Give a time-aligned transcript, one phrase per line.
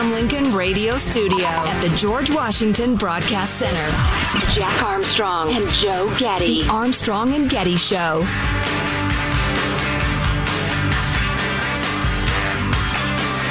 [0.00, 4.54] The Abraham Lincoln Radio Studio at the George Washington Broadcast Center.
[4.54, 6.62] Jack Armstrong and Joe Getty.
[6.62, 8.22] The Armstrong and Getty Show.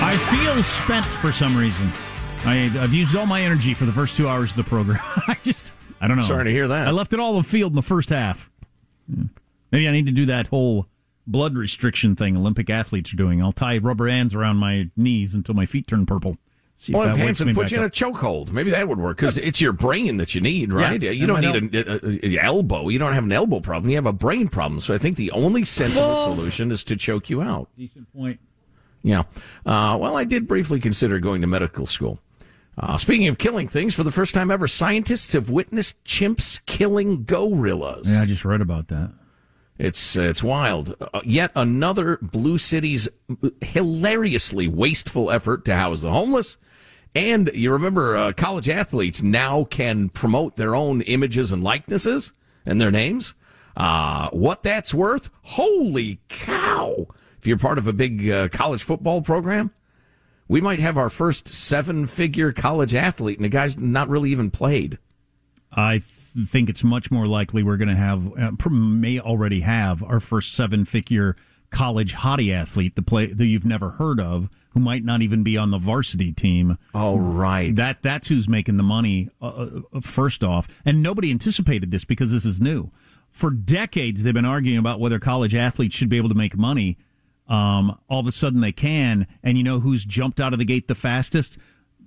[0.02, 1.90] I feel spent for some reason.
[2.46, 5.00] I, I've used all my energy for the first two hours of the program.
[5.28, 5.72] I just,
[6.02, 6.24] I don't know.
[6.24, 6.88] Sorry to hear that.
[6.88, 8.50] I left it all on the field in the first half.
[9.72, 10.88] Maybe I need to do that whole
[11.30, 13.42] blood restriction thing Olympic athletes are doing.
[13.42, 16.38] I'll tie rubber bands around my knees until my feet turn purple.
[16.76, 19.00] See Well, if wakes Hanson me put back you in a chokehold, maybe that would
[19.00, 21.02] work because it's your brain that you need, right?
[21.02, 22.88] Yeah, you don't need an elbow.
[22.88, 23.90] You don't have an elbow problem.
[23.90, 24.80] You have a brain problem.
[24.80, 27.68] So I think the only sensible Well- solution is to choke you out.
[27.78, 28.40] Decent point.
[29.04, 29.24] Yeah.
[29.66, 32.20] Uh, well, I did briefly consider going to medical school.
[32.78, 37.26] Uh, speaking of killing things, for the first time ever, scientists have witnessed chimps killing
[37.26, 38.10] gorillas.
[38.14, 39.12] Yeah, I just read about that.
[39.80, 40.96] It's it's wild.
[41.00, 43.08] Uh, yet another Blue City's
[43.62, 46.58] hilariously wasteful effort to house the homeless.
[47.16, 52.34] And you remember, uh, college athletes now can promote their own images and likenesses
[52.66, 53.34] and their names.
[53.76, 55.30] Uh, what that's worth?
[55.44, 57.08] Holy cow!
[57.40, 59.72] If you're part of a big uh, college football program,
[60.50, 64.98] we might have our first seven-figure college athlete, and the guy's not really even played.
[65.72, 66.00] I
[66.46, 70.54] think it's much more likely we're going to have, uh, may already have, our first
[70.54, 71.36] seven figure
[71.70, 75.58] college hottie athlete the play that you've never heard of, who might not even be
[75.58, 76.78] on the varsity team.
[76.94, 77.76] Oh, right.
[77.76, 79.30] That that's who's making the money.
[79.42, 82.92] Uh, uh, first off, and nobody anticipated this because this is new.
[83.30, 86.98] For decades, they've been arguing about whether college athletes should be able to make money.
[87.48, 90.66] Um, all of a sudden, they can, and you know who's jumped out of the
[90.66, 91.58] gate the fastest?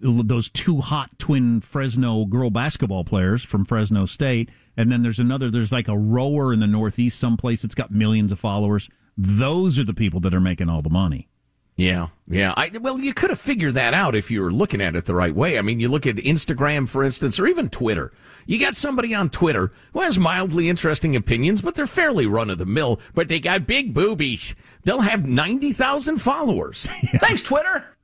[0.03, 5.51] Those two hot twin Fresno girl basketball players from Fresno State, and then there's another.
[5.51, 8.89] There's like a rower in the Northeast, someplace that's got millions of followers.
[9.17, 11.29] Those are the people that are making all the money.
[11.77, 12.53] Yeah, yeah.
[12.57, 15.15] I, well, you could have figured that out if you were looking at it the
[15.15, 15.59] right way.
[15.59, 18.13] I mean, you look at Instagram, for instance, or even Twitter.
[18.47, 22.59] You got somebody on Twitter who has mildly interesting opinions, but they're fairly run of
[22.59, 24.55] the mill, but they got big boobies.
[24.85, 26.87] They'll have 90,000 followers.
[27.15, 27.97] Thanks, Twitter.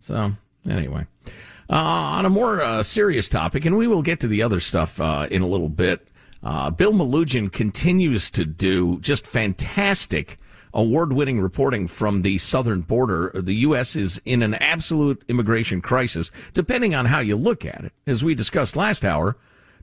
[0.00, 0.32] So,
[0.68, 1.06] anyway.
[1.68, 5.00] Uh, on a more uh, serious topic, and we will get to the other stuff
[5.00, 6.08] uh, in a little bit.
[6.42, 10.38] Uh, Bill Melugin continues to do just fantastic
[10.72, 13.30] award-winning reporting from the southern border.
[13.34, 13.94] The U.S.
[13.96, 17.92] is in an absolute immigration crisis, depending on how you look at it.
[18.06, 19.36] As we discussed last hour,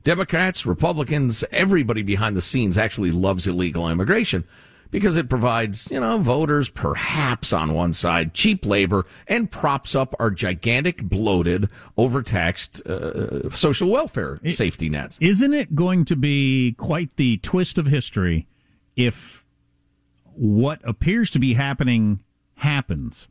[0.04, 4.44] Democrats, Republicans, everybody behind the scenes actually loves illegal immigration.
[4.90, 10.14] Because it provides, you know, voters perhaps on one side, cheap labor, and props up
[10.18, 15.18] our gigantic, bloated, overtaxed uh, social welfare it, safety nets.
[15.20, 18.46] Isn't it going to be quite the twist of history
[18.96, 19.44] if
[20.34, 22.20] what appears to be happening
[22.56, 23.28] happens?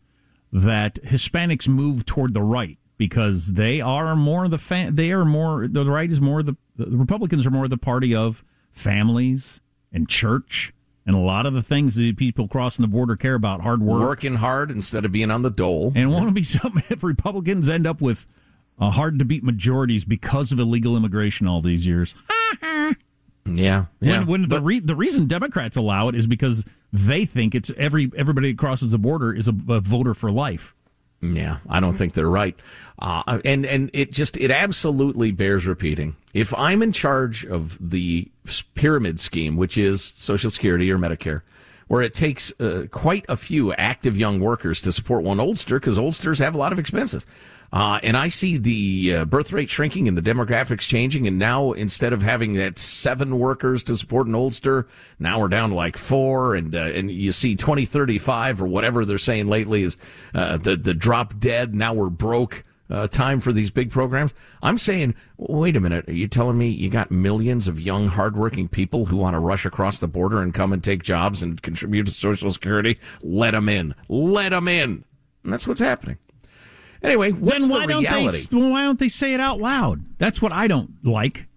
[0.52, 5.68] That Hispanics move toward the right because they are more the fa- they are more
[5.68, 9.60] the right is more the, the Republicans are more the party of families
[9.92, 10.74] and church
[11.08, 14.02] and a lot of the things that people crossing the border care about hard work.
[14.02, 15.94] Working hard instead of being on the dole.
[15.96, 18.28] And want to be something if republicans end up with
[18.78, 22.14] uh, hard to beat majorities because of illegal immigration all these years.
[22.62, 22.94] Yeah,
[23.46, 23.86] yeah.
[24.00, 27.72] when, when but, the re- the reason democrats allow it is because they think it's
[27.78, 30.76] every everybody that crosses the border is a, a voter for life
[31.22, 32.60] yeah, I don't think they're right.
[33.00, 36.16] Uh, and, and it just, it absolutely bears repeating.
[36.34, 38.30] If I'm in charge of the
[38.76, 41.42] pyramid scheme, which is Social Security or Medicare,
[41.88, 45.98] where it takes uh, quite a few active young workers to support one oldster, because
[45.98, 47.26] oldsters have a lot of expenses.
[47.72, 51.28] Uh, and I see the uh, birth rate shrinking and the demographics changing.
[51.28, 54.88] And now instead of having that seven workers to support an oldster,
[55.20, 56.56] now we're down to like four.
[56.56, 59.98] And, uh, and you see 2035 or whatever they're saying lately is,
[60.34, 61.76] uh, the, the drop dead.
[61.76, 62.64] Now we're broke.
[62.90, 64.34] Uh, time for these big programs.
[64.64, 66.08] I'm saying, wait a minute.
[66.08, 69.66] Are you telling me you got millions of young, hardworking people who want to rush
[69.66, 72.98] across the border and come and take jobs and contribute to Social Security?
[73.22, 73.94] Let them in.
[74.08, 75.04] Let them in.
[75.44, 76.18] And that's what's happening.
[77.04, 78.46] Anyway, what's then why the reality?
[78.50, 80.04] Don't they, why don't they say it out loud?
[80.18, 81.48] That's what I don't like.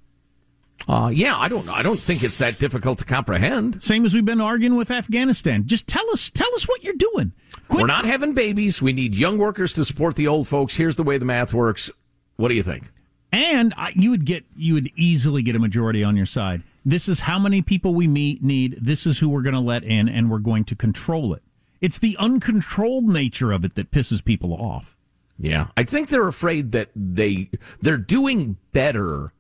[0.89, 1.69] Uh, yeah, I don't.
[1.69, 3.83] I don't think it's that difficult to comprehend.
[3.83, 5.67] Same as we've been arguing with Afghanistan.
[5.67, 7.33] Just tell us, tell us what you're doing.
[7.69, 7.83] Quit.
[7.83, 8.81] We're not having babies.
[8.81, 10.77] We need young workers to support the old folks.
[10.77, 11.91] Here's the way the math works.
[12.37, 12.91] What do you think?
[13.31, 16.63] And I, you would get, you would easily get a majority on your side.
[16.85, 18.79] This is how many people we meet need.
[18.81, 21.43] This is who we're going to let in, and we're going to control it.
[21.81, 24.97] It's the uncontrolled nature of it that pisses people off.
[25.41, 27.49] Yeah, I think they're afraid that they
[27.81, 29.33] they're doing better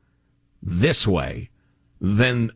[0.62, 1.50] this way
[2.00, 2.50] than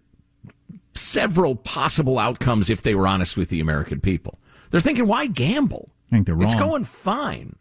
[0.95, 4.39] several possible outcomes if they were honest with the American people.
[4.71, 5.91] They're thinking, why gamble?
[6.09, 6.45] I think they're wrong.
[6.45, 7.57] It's going fine.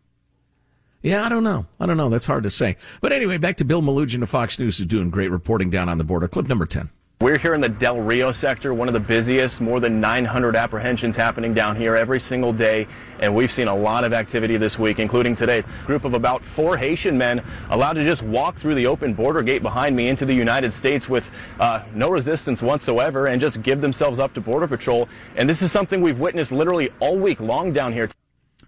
[1.02, 1.66] Yeah, I don't know.
[1.82, 2.10] I don't know.
[2.10, 2.78] That's hard to say.
[3.02, 5.98] But anyway, back to Bill Melugin of Fox News, who's doing great reporting down on
[5.98, 6.30] the border.
[6.30, 6.90] Clip number 10.
[7.20, 11.16] We're here in the Del Rio sector, one of the busiest, more than 900 apprehensions
[11.16, 12.88] happening down here every single day.
[13.24, 15.60] And we've seen a lot of activity this week, including today.
[15.60, 19.42] A group of about four Haitian men allowed to just walk through the open border
[19.42, 23.80] gate behind me into the United States with uh, no resistance whatsoever and just give
[23.80, 25.08] themselves up to Border Patrol.
[25.38, 28.10] And this is something we've witnessed literally all week long down here.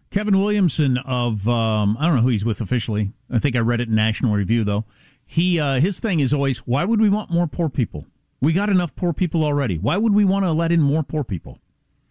[0.09, 3.11] Kevin Williamson of, um, I don't know who he's with officially.
[3.29, 4.85] I think I read it in National Review, though.
[5.25, 8.05] He, uh, his thing is always, why would we want more poor people?
[8.39, 9.77] We got enough poor people already.
[9.77, 11.59] Why would we want to let in more poor people?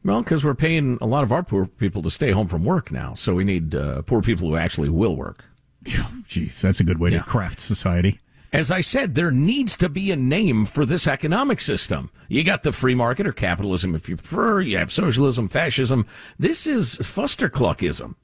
[0.05, 2.93] Well, because we're paying a lot of our poor people to stay home from work
[2.93, 5.45] now, so we need uh, poor people who actually will work.
[5.85, 7.19] Jeez, that's a good way yeah.
[7.19, 8.21] to craft society.
[8.53, 12.11] As I said, there needs to be a name for this economic system.
[12.29, 14.61] You got the free market or capitalism if you prefer.
[14.61, 16.07] You have socialism, fascism.
[16.39, 18.15] This is fustercluckism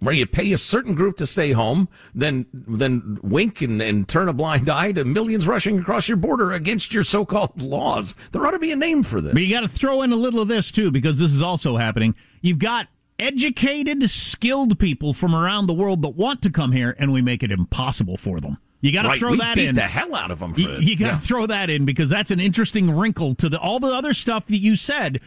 [0.00, 4.28] where you pay a certain group to stay home, then then wink and, and turn
[4.28, 8.14] a blind eye to millions rushing across your border against your so-called laws.
[8.32, 9.32] There ought to be a name for this.
[9.32, 11.76] But you got to throw in a little of this too, because this is also
[11.76, 12.14] happening.
[12.42, 12.88] You've got
[13.18, 17.42] educated, skilled people from around the world that want to come here, and we make
[17.42, 18.58] it impossible for them.
[18.80, 19.74] You got to right, throw we that beat in.
[19.76, 20.52] the hell out of them.
[20.56, 21.18] you, you got to yeah.
[21.18, 24.58] throw that in because that's an interesting wrinkle to the all the other stuff that
[24.58, 25.20] you said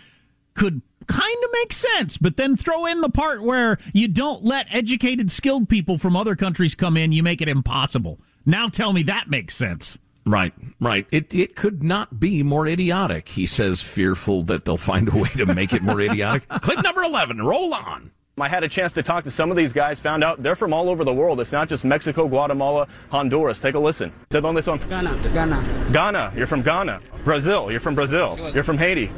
[0.53, 2.17] could kind of makes sense.
[2.17, 6.35] But then throw in the part where you don't let educated, skilled people from other
[6.35, 8.19] countries come in, you make it impossible.
[8.45, 9.97] Now tell me that makes sense.
[10.25, 11.07] Right, right.
[11.09, 13.29] It it could not be more idiotic.
[13.29, 16.47] He says, fearful that they'll find a way to make it more idiotic.
[16.61, 17.41] Clip number eleven.
[17.41, 18.11] Roll on.
[18.39, 20.71] I had a chance to talk to some of these guys, found out they're from
[20.71, 21.39] all over the world.
[21.39, 23.59] It's not just Mexico, Guatemala, Honduras.
[23.59, 24.11] Take a listen.
[24.29, 24.79] ¿De dónde son?
[24.87, 25.17] Ghana.
[25.33, 25.89] Ghana.
[25.91, 26.33] Ghana.
[26.35, 27.01] You're from Ghana.
[27.23, 27.71] Brazil.
[27.71, 28.37] You're from Brazil.
[28.53, 29.09] You're from Haiti.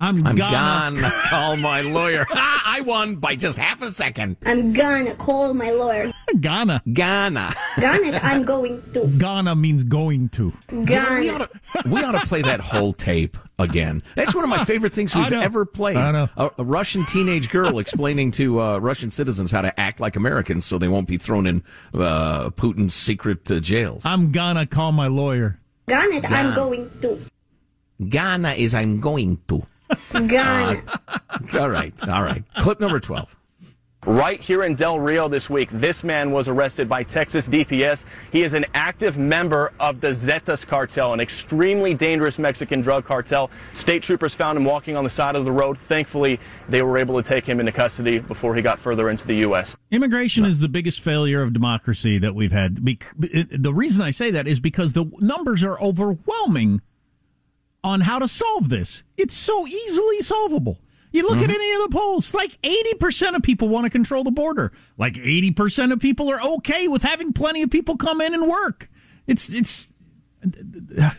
[0.00, 2.26] I'm, I'm gonna, gonna call my lawyer.
[2.30, 4.38] I won by just half a second.
[4.46, 6.10] I'm gonna call my lawyer.
[6.40, 6.82] Ghana.
[6.90, 7.52] Ghana.
[7.78, 9.06] Ghana, I'm going to.
[9.06, 10.52] Ghana means going to.
[10.84, 11.20] Ghana.
[11.20, 14.02] We ought to, we ought to play that whole tape again.
[14.14, 15.98] That's one of my favorite things we've ever played.
[15.98, 16.28] I know.
[16.36, 20.64] A, a Russian teenage girl explaining to uh, Russian citizens how to act like Americans
[20.64, 24.06] so they won't be thrown in uh, Putin's secret uh, jails.
[24.06, 25.60] I'm gonna call my lawyer.
[25.88, 27.20] Ghana, I'm going to.
[28.08, 29.66] Ghana is I'm going to.
[30.12, 30.82] Ghana.
[31.08, 31.18] Uh,
[31.58, 32.44] all right, all right.
[32.56, 33.36] Clip number 12.
[34.06, 38.06] Right here in Del Rio this week, this man was arrested by Texas DPS.
[38.32, 43.50] He is an active member of the Zetas cartel, an extremely dangerous Mexican drug cartel.
[43.74, 45.76] State troopers found him walking on the side of the road.
[45.76, 49.36] Thankfully, they were able to take him into custody before he got further into the
[49.36, 49.76] U.S.
[49.90, 52.76] Immigration is the biggest failure of democracy that we've had.
[52.76, 56.80] The reason I say that is because the numbers are overwhelming
[57.82, 59.02] on how to solve this.
[59.16, 60.78] It's so easily solvable.
[61.12, 61.50] You look at mm-hmm.
[61.50, 64.72] any of the polls, like 80% of people want to control the border.
[64.96, 68.88] Like 80% of people are okay with having plenty of people come in and work.
[69.26, 69.92] It's it's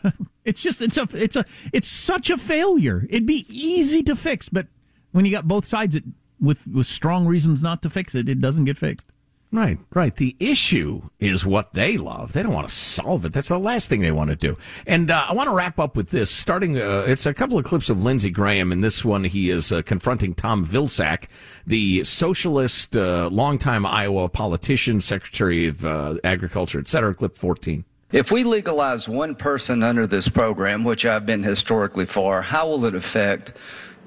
[0.45, 3.05] it's just it's a it's a it's such a failure.
[3.09, 4.67] It'd be easy to fix, but
[5.11, 6.05] when you got both sides it,
[6.39, 9.10] with with strong reasons not to fix it, it doesn't get fixed.
[9.53, 10.15] Right, right.
[10.15, 12.31] The issue is what they love.
[12.31, 13.34] They don't want to solve it.
[13.34, 14.58] That's the last thing they want to do.
[14.88, 16.29] And uh, I want to wrap up with this.
[16.29, 18.72] Starting, uh, it's a couple of clips of Lindsey Graham.
[18.72, 21.25] In this one, he is uh, confronting Tom Vilsack,
[21.67, 27.13] the socialist, uh, longtime Iowa politician, Secretary of uh, Agriculture, et cetera.
[27.13, 27.84] Clip 14.
[28.13, 32.86] If we legalize one person under this program, which I've been historically for, how will
[32.86, 33.51] it affect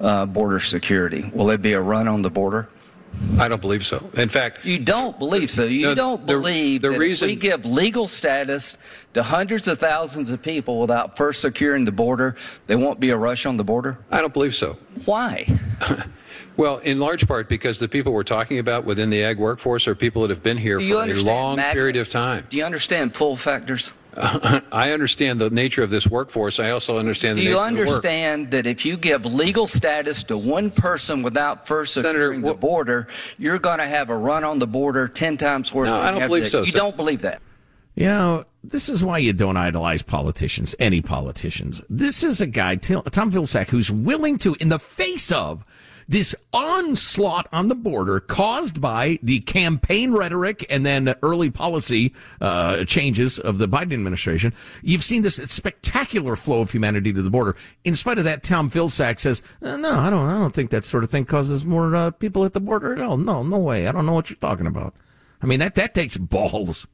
[0.00, 1.30] uh, border security?
[1.34, 2.68] Will it be a run on the border?
[3.38, 4.08] I don't believe so.
[4.16, 5.64] In fact, You don't believe so.
[5.64, 8.78] You No, don't the- believe the that reason- we give legal status
[9.14, 12.36] to hundreds of thousands of people without first securing the border,
[12.68, 13.98] there won't be a rush on the border?
[14.10, 14.78] I don't believe so.
[15.04, 15.46] Why?
[16.56, 19.94] Well, in large part because the people we're talking about within the ag workforce are
[19.96, 21.74] people that have been here Do for a long magnets?
[21.74, 22.46] period of time.
[22.48, 23.92] Do you understand pull factors?
[24.72, 26.60] I understand the nature of this workforce.
[26.60, 27.88] I also understand Do the you nature of the work.
[27.88, 33.06] understand that if you give legal status to one person without first securing the border,
[33.38, 36.18] you're going to have a run on the border 10 times worse No, than I
[36.18, 36.50] don't believe today?
[36.50, 36.78] so, You sir.
[36.78, 37.40] don't believe that?
[37.96, 41.80] You know, this is why you don't idolize politicians, any politicians.
[41.88, 45.64] This is a guy, Tom Vilsack, who's willing to, in the face of
[46.08, 52.84] this onslaught on the border caused by the campaign rhetoric and then early policy uh,
[52.84, 57.56] changes of the Biden administration, you've seen this spectacular flow of humanity to the border.
[57.84, 60.28] In spite of that, Tom Vilsack says, "Uh, "No, I don't.
[60.28, 63.00] I don't think that sort of thing causes more uh, people at the border at
[63.00, 63.16] all.
[63.16, 63.86] No, no way.
[63.86, 64.94] I don't know what you're talking about."
[65.42, 66.86] I mean, that, that takes balls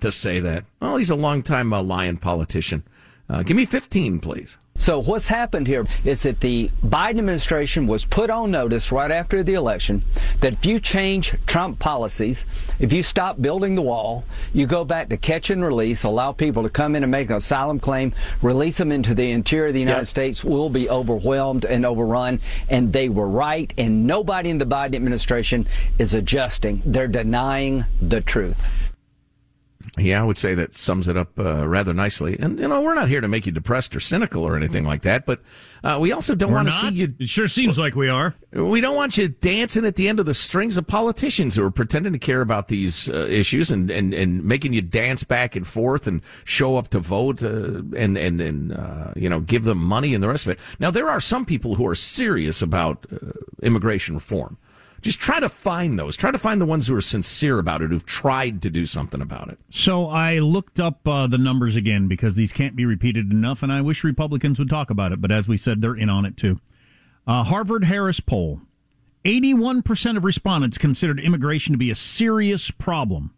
[0.00, 0.64] to say that.
[0.80, 2.84] Well, he's a longtime uh, lion politician.
[3.28, 4.58] Uh, give me 15, please.
[4.76, 9.44] So what's happened here is that the Biden administration was put on notice right after
[9.44, 10.02] the election
[10.40, 12.44] that if you change Trump policies,
[12.80, 16.64] if you stop building the wall, you go back to catch and release, allow people
[16.64, 18.12] to come in and make an asylum claim,
[18.42, 22.40] release them into the interior of the United States, will be overwhelmed and overrun.
[22.68, 25.68] And they were right, and nobody in the Biden administration
[26.00, 26.82] is adjusting.
[26.84, 28.60] They're denying the truth.
[29.96, 32.36] Yeah, I would say that sums it up uh, rather nicely.
[32.38, 35.02] And, you know, we're not here to make you depressed or cynical or anything like
[35.02, 35.40] that, but
[35.84, 37.14] uh, we also don't want to see you.
[37.20, 38.34] It sure seems like we are.
[38.50, 41.70] We don't want you dancing at the end of the strings of politicians who are
[41.70, 45.66] pretending to care about these uh, issues and, and, and making you dance back and
[45.66, 49.78] forth and show up to vote uh, and and and uh, you know give them
[49.78, 50.58] money and the rest of it.
[50.78, 53.30] Now there are some people who are serious about uh,
[53.62, 54.56] immigration reform.
[55.04, 56.16] Just try to find those.
[56.16, 59.20] Try to find the ones who are sincere about it, who've tried to do something
[59.20, 59.58] about it.
[59.68, 63.70] So I looked up uh, the numbers again because these can't be repeated enough, and
[63.70, 65.20] I wish Republicans would talk about it.
[65.20, 66.58] But as we said, they're in on it too.
[67.26, 68.62] Uh, Harvard Harris poll:
[69.26, 73.34] eighty-one percent of respondents considered immigration to be a serious problem.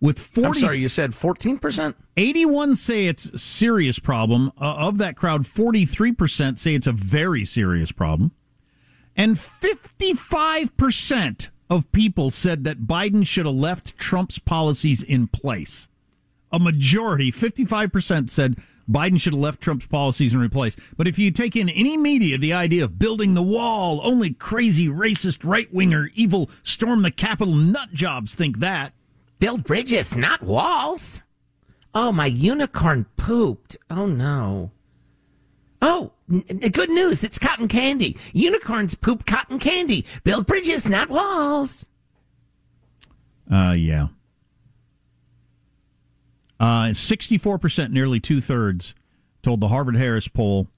[0.00, 1.96] With 40, I'm sorry, you said fourteen percent.
[2.16, 4.52] 81 say it's a serious problem.
[4.60, 8.30] Uh, of that crowd, 43% say it's a very serious problem.
[9.16, 15.88] And 55% of people said that Biden should have left Trump's policies in place.
[16.52, 20.76] A majority, 55% said Biden should have left Trump's policies in replace.
[20.96, 24.88] But if you take in any media the idea of building the wall, only crazy,
[24.88, 28.92] racist, right winger, evil, storm the Capitol nut jobs think that.
[29.38, 31.22] Build bridges, not walls.
[31.94, 33.76] Oh, my unicorn pooped.
[33.88, 34.70] Oh no.
[35.80, 37.22] Oh, good news.
[37.22, 38.16] It's cotton candy.
[38.32, 40.04] Unicorns poop cotton candy.
[40.22, 41.86] Build bridges, not walls.
[43.52, 44.08] Uh, yeah.
[46.58, 48.94] Uh, 64%, nearly two thirds,
[49.42, 50.68] told the Harvard Harris poll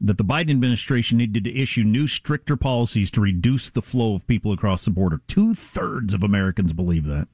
[0.00, 4.26] that the Biden administration needed to issue new, stricter policies to reduce the flow of
[4.26, 5.20] people across the border.
[5.26, 7.28] Two thirds of Americans believe that.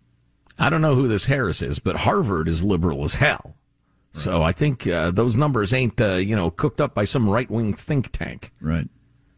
[0.59, 3.55] I don't know who this Harris is, but Harvard is liberal as hell.
[4.13, 7.49] So I think uh, those numbers ain't, uh, you know, cooked up by some right
[7.51, 8.53] wing think tank.
[8.61, 8.89] Right.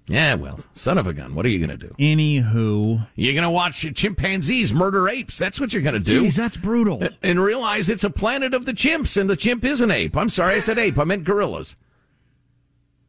[0.08, 1.36] Yeah, well, son of a gun.
[1.36, 1.94] What are you going to do?
[1.98, 3.06] Anywho.
[3.14, 5.38] You're going to watch chimpanzees murder apes.
[5.38, 6.24] That's what you're going to do.
[6.24, 7.00] Jeez, that's brutal.
[7.22, 10.16] And realize it's a planet of the chimps, and the chimp is an ape.
[10.16, 10.98] I'm sorry, I said ape.
[10.98, 11.76] I meant gorillas.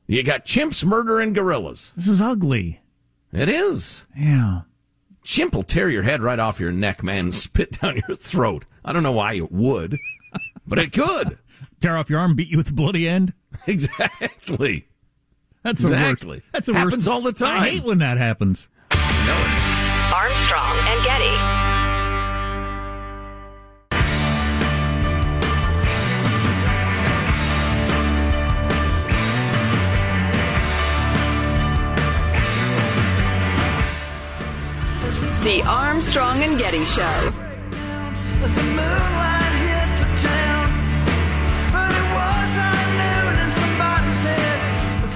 [0.05, 1.91] You got chimps murdering gorillas.
[1.95, 2.81] This is ugly.
[3.31, 4.05] It is.
[4.15, 4.61] Yeah.
[5.23, 8.65] chimp will tear your head right off your neck, man, and spit down your throat.
[8.85, 9.97] I don't know why it would,
[10.67, 11.39] but it could.
[11.81, 13.33] Tear off your arm, beat you with the bloody end.
[13.67, 14.87] Exactly.
[15.61, 16.25] That's the worst.
[16.53, 17.07] That's the happens worst.
[17.09, 17.61] all the time.
[17.61, 18.67] I hate when that happens.
[18.89, 21.35] Armstrong and Getty.
[35.43, 37.31] The Armstrong and Getty Show.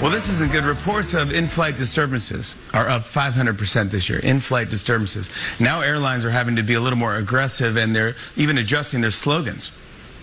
[0.05, 0.65] Well, this isn't good.
[0.65, 4.19] Reports of in flight disturbances are up 500% this year.
[4.19, 5.31] In flight disturbances.
[5.59, 9.09] Now airlines are having to be a little more aggressive and they're even adjusting their
[9.09, 9.75] slogans.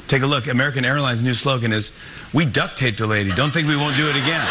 [0.06, 0.46] Take a look.
[0.46, 1.98] American Airlines' new slogan is
[2.32, 3.32] We duct taped a lady.
[3.32, 4.46] Don't think we won't do it again.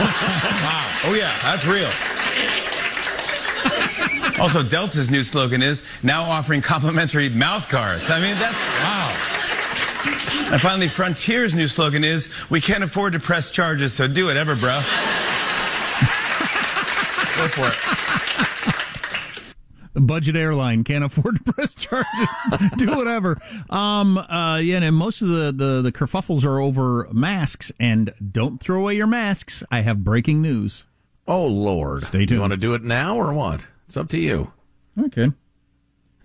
[0.00, 0.84] wow.
[1.04, 1.90] Oh, yeah, that's real.
[4.40, 8.08] Also, Delta's new slogan is now offering complimentary mouth guards.
[8.08, 9.05] I mean, that's wow.
[10.52, 14.54] And finally, Frontier's new slogan is We can't afford to press charges, so do whatever,
[14.54, 14.76] bro.
[17.36, 17.74] Go for it.
[19.96, 22.28] The budget airline can't afford to press charges.
[22.76, 23.40] Do whatever.
[23.70, 27.72] Um, uh, yeah, and most of the, the, the kerfuffles are over masks.
[27.80, 29.62] And don't throw away your masks.
[29.70, 30.84] I have breaking news.
[31.26, 32.02] Oh, Lord.
[32.02, 32.30] Stay tuned.
[32.32, 33.68] You want to do it now or what?
[33.86, 34.52] It's up to you.
[35.00, 35.32] Okay.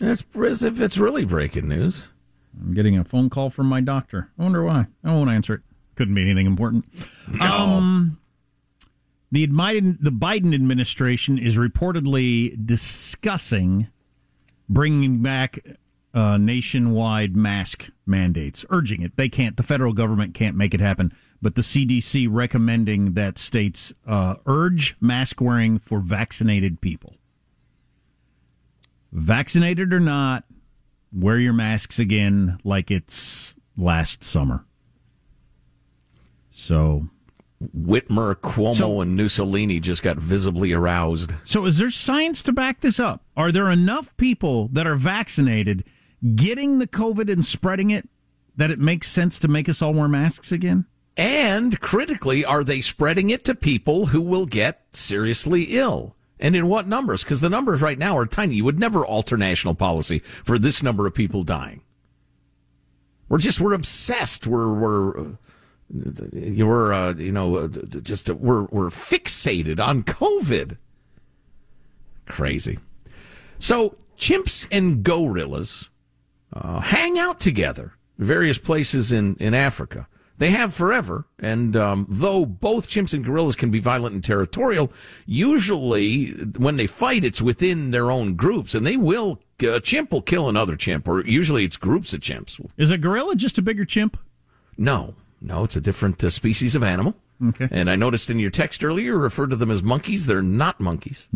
[0.02, 2.10] It's as if it's really breaking news.
[2.60, 4.30] I'm getting a phone call from my doctor.
[4.38, 4.88] I wonder why.
[5.04, 5.62] I won't answer it.
[5.96, 6.86] Couldn't be anything important.
[7.28, 7.46] No.
[7.46, 8.20] Um,
[9.32, 13.88] the Biden, the Biden administration is reportedly discussing
[14.68, 15.60] bringing back
[16.14, 19.16] uh, nationwide mask mandates, urging it.
[19.16, 19.58] They can't.
[19.58, 21.14] The federal government can't make it happen.
[21.42, 27.16] But the CDC recommending that states uh, urge mask wearing for vaccinated people.
[29.12, 30.46] Vaccinated or not,
[31.14, 34.66] wear your masks again like it's last summer.
[36.52, 37.08] So
[37.78, 41.34] Whitmer, Cuomo, So- and Mussolini just got visibly aroused.
[41.44, 43.24] So, is there science to back this up?
[43.38, 45.84] Are there enough people that are vaccinated
[46.36, 48.10] getting the COVID and spreading it
[48.58, 50.86] that it makes sense to make us all wear masks again?
[51.18, 56.16] And critically, are they spreading it to people who will get seriously ill?
[56.42, 57.24] And in what numbers?
[57.24, 58.56] Because the numbers right now are tiny.
[58.56, 61.82] You would never alter national policy for this number of people dying.
[63.30, 64.48] We're just we're obsessed.
[64.48, 65.32] We're we're uh,
[65.94, 70.78] we're uh, you know uh, just uh, we're we're fixated on COVID.
[72.26, 72.80] Crazy.
[73.60, 75.90] So chimps and gorillas
[76.54, 80.08] uh, hang out together various places in in Africa.
[80.42, 84.92] They have forever, and um, though both chimps and gorillas can be violent and territorial,
[85.28, 89.40] usually when they fight, it's within their own groups, and they will.
[89.62, 92.60] A chimp will kill another chimp, or usually it's groups of chimps.
[92.76, 94.18] Is a gorilla just a bigger chimp?
[94.80, 97.14] No, no, it's a different uh, species of animal.
[97.50, 97.68] Okay.
[97.70, 100.26] And I noticed in your text earlier, you referred to them as monkeys.
[100.26, 101.30] They're not monkeys.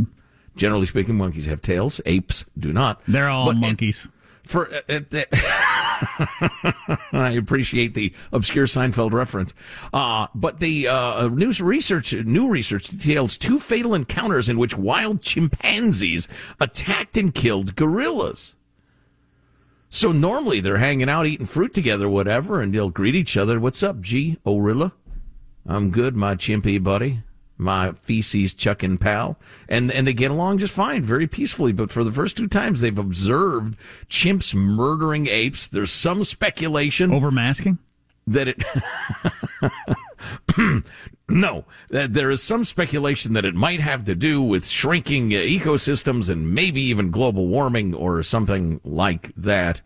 [0.56, 2.02] Generally speaking, monkeys have tails.
[2.08, 3.02] Apes do not.
[3.08, 4.08] They're all But- monkeys.
[4.46, 9.54] For uh, uh, uh, I appreciate the obscure Seinfeld reference,
[9.94, 15.22] uh, but the uh, news research, new research details two fatal encounters in which wild
[15.22, 16.28] chimpanzees
[16.60, 18.54] attacked and killed gorillas.
[19.90, 23.60] So normally they're hanging out, eating fruit together, whatever, and they'll greet each other.
[23.60, 24.38] What's up, G.
[24.46, 24.92] Orilla?
[25.66, 27.24] I'm good, my chimpy buddy,
[27.58, 29.38] my feces chucking pal,
[29.70, 31.72] and and they get along just fine, very peacefully.
[31.72, 33.78] But for the first two times they've observed
[34.10, 37.80] chimps murdering apes, there's some speculation over masking
[38.28, 38.64] that it.
[41.30, 46.30] no, that there is some speculation that it might have to do with shrinking ecosystems
[46.30, 49.82] and maybe even global warming or something like that.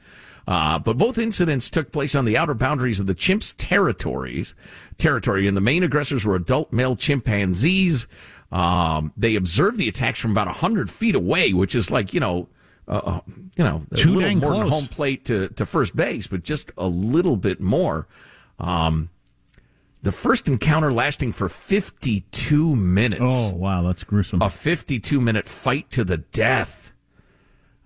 [0.50, 4.56] Uh, but both incidents took place on the outer boundaries of the chimps' territories,
[4.98, 8.08] territory, and the main aggressors were adult male chimpanzees.
[8.52, 12.50] Um, they observed the attacks from about hundred feet away, which is like you know,
[12.88, 13.20] uh, uh,
[13.58, 14.72] you know, a Too little more than close.
[14.72, 18.08] home plate to, to first base, but just a little bit more.
[18.58, 19.10] Um,
[20.02, 23.22] the first encounter lasting for 52 minutes.
[23.22, 24.42] Oh, wow, that's gruesome.
[24.42, 26.89] A 52 minute fight to the death.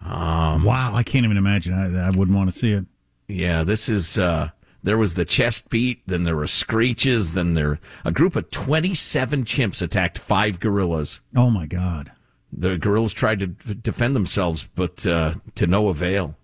[0.06, 1.74] Um, wow, I can't even imagine.
[1.74, 2.86] I, I wouldn't want to see it.
[3.28, 4.50] Yeah, this is, uh,
[4.82, 9.46] there was the chest beat, then there were screeches, then there, a group of 27
[9.46, 11.22] chimps attacked five gorillas.
[11.36, 12.12] Oh, my God.
[12.52, 16.36] The gorillas tried to defend themselves, but, uh, to no avail.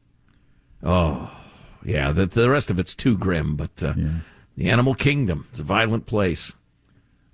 [0.82, 1.30] Oh,
[1.84, 3.93] yeah, the, the rest of it's too grim, but, uh,
[4.56, 6.54] the animal kingdom is a violent place.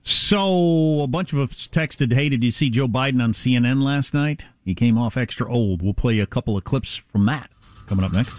[0.02, 4.14] So, a bunch of us texted, hey, did you see Joe Biden on CNN last
[4.14, 4.46] night?
[4.66, 5.84] He came off extra old.
[5.84, 7.52] We'll play a couple of clips from that
[7.86, 8.34] coming up next.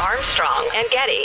[0.00, 1.24] Armstrong and Getty.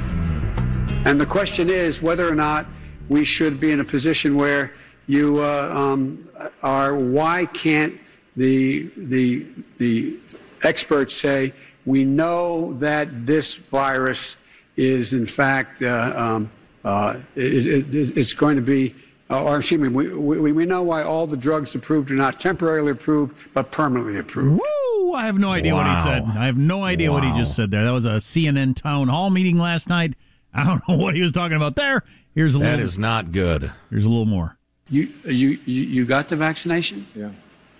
[1.03, 2.67] And the question is whether or not
[3.09, 4.71] we should be in a position where
[5.07, 6.29] you uh, um,
[6.61, 6.95] are.
[6.95, 7.99] Why can't
[8.37, 9.45] the the
[9.77, 10.17] the
[10.63, 11.53] experts say
[11.85, 14.37] we know that this virus
[14.77, 16.51] is in fact uh, um,
[16.85, 18.95] uh, is, is, is going to be.
[19.29, 22.91] Or excuse me, we, we, we know why all the drugs approved are not temporarily
[22.91, 24.59] approved, but permanently approved.
[24.59, 25.13] Woo!
[25.13, 26.23] I have no idea what he said.
[26.23, 27.85] I have no idea what he just said there.
[27.85, 30.15] That was a CNN town hall meeting last night.
[30.53, 32.03] I don't know what he was talking about there.
[32.35, 32.85] Here's a That little.
[32.85, 33.71] is not good.
[33.89, 34.57] Here's a little more.
[34.89, 37.07] You you you, you got the vaccination?
[37.15, 37.31] Yeah.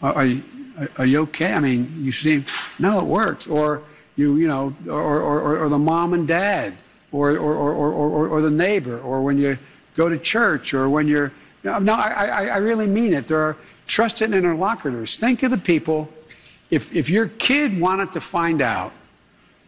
[0.02, 0.44] Are, are you
[0.98, 1.54] are you okay?
[1.54, 2.46] I mean, you seem
[2.80, 3.48] no, it works.
[3.48, 3.84] Or
[4.16, 6.74] you you know, or or, or, or the mom and dad,
[7.12, 9.58] or or, or, or, or or the neighbor, or when you
[9.96, 13.28] go to church, or when you're no, no I, I I really mean it.
[13.28, 13.58] There are
[13.88, 15.18] trusted interlocutors.
[15.18, 16.08] Think of the people.
[16.70, 18.94] If if your kid wanted to find out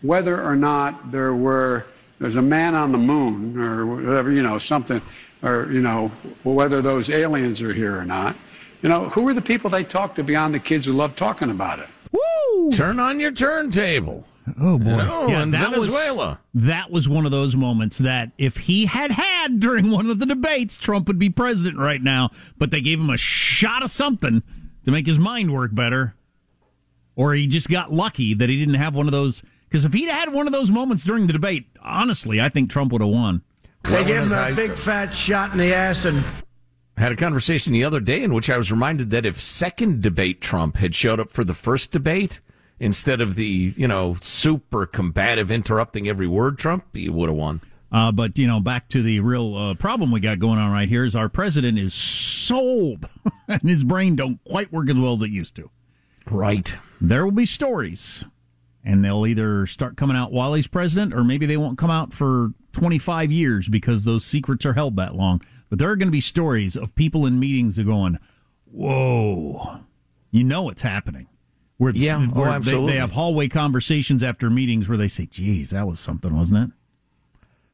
[0.02, 1.86] whether or not there were
[2.24, 5.02] there's a man on the moon or whatever you know something
[5.42, 6.08] or you know
[6.44, 8.34] whether those aliens are here or not
[8.82, 11.52] you know who are the people they talk to beyond the kids who love talking
[11.52, 12.72] about it Woo!
[12.72, 14.26] Turn on your turntable.
[14.60, 15.00] Oh boy!
[15.10, 16.40] Oh, in Venezuela.
[16.54, 20.20] Was, that was one of those moments that if he had had during one of
[20.20, 22.30] the debates, Trump would be president right now.
[22.58, 24.44] But they gave him a shot of something
[24.86, 26.14] to make his mind work better,
[27.16, 29.42] or he just got lucky that he didn't have one of those.
[29.74, 32.92] Because if he'd had one of those moments during the debate, honestly, I think Trump
[32.92, 33.42] would have won.
[33.82, 36.24] They gave him a a I- big fat shot in the ass and
[36.96, 40.42] had a conversation the other day in which I was reminded that if second debate
[40.42, 42.40] Trump had showed up for the first debate
[42.80, 47.60] instead of the, you know, super combative interrupting every word Trump, he would have won.
[47.92, 50.88] Uh, but you know, back to the real uh, problem we got going on right
[50.88, 53.10] here is our president is sold,
[53.48, 55.72] and his brain don't quite work as well as it used to.
[56.30, 56.78] Right.
[57.02, 58.24] There will be stories
[58.84, 62.14] and they'll either start coming out while he's president, or maybe they won't come out
[62.14, 65.42] for 25 years because those secrets are held that long.
[65.70, 68.20] But there are going to be stories of people in meetings that are going,
[68.66, 69.80] "Whoa,
[70.32, 71.28] you know it's happening."
[71.78, 72.94] Where, Yeah, oh, where they- absolutely.
[72.94, 76.72] They, have hallway conversations after meetings where they say, "Geez, that was something, wasn't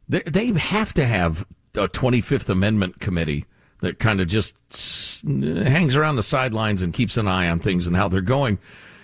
[0.10, 1.45] it?" They, they have to have
[1.76, 3.45] a 25th Amendment committee
[3.82, 7.86] that kind of just s- hangs around the sidelines and keeps an eye on things
[7.88, 8.58] and how they're going.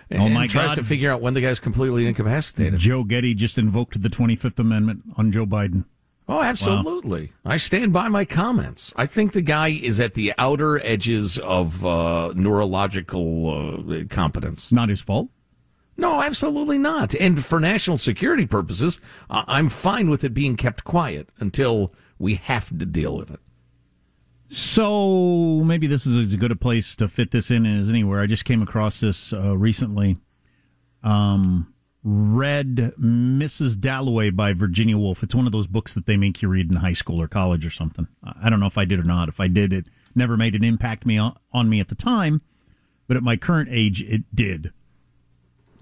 [0.10, 0.76] And Oh, my tries God.
[0.76, 2.80] to figure out when the guy's completely incapacitated.
[2.80, 5.86] Joe Getty just invoked the 25th Amendment on Joe Biden.
[6.28, 7.32] Oh, absolutely.
[7.44, 8.94] I stand by my comments.
[8.96, 14.72] I think the guy is at the outer edges of uh, neurological uh, competence.
[14.72, 15.30] Not his fault.
[15.98, 17.14] No, absolutely not.
[17.16, 22.68] And for national security purposes, I'm fine with it being kept quiet until we have
[22.70, 23.40] to deal with it.
[24.48, 28.22] So maybe this is as good a place to fit this in as anywhere.
[28.22, 30.18] I just came across this uh, recently.
[31.04, 33.80] Um, read Mrs.
[33.80, 35.24] Dalloway by Virginia Woolf.
[35.24, 37.66] It's one of those books that they make you read in high school or college
[37.66, 38.08] or something.
[38.24, 39.28] I don't know if I did or not.
[39.28, 42.42] If I did, it never made an impact me on, on me at the time,
[43.08, 44.72] but at my current age, it did.